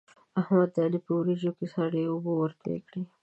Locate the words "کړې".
2.87-3.03